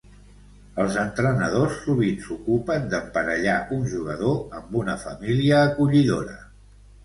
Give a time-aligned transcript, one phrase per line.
[0.83, 6.39] Els entrenadors sovint s'ocupen d'emparellar un jugador amb una família acollidora.